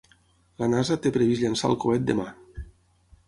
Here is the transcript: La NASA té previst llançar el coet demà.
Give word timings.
La 0.61 0.69
NASA 0.73 0.97
té 1.03 1.11
previst 1.17 1.43
llançar 1.45 1.69
el 1.73 1.77
coet 1.85 2.07
demà. 2.09 2.25